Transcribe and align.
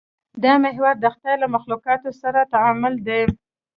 دا 0.43 0.53
محور 0.63 0.95
د 0.99 1.05
خدای 1.13 1.35
له 1.43 1.47
مخلوقاتو 1.55 2.09
سره 2.21 2.49
تعامل 2.53 2.93
دی. 3.07 3.21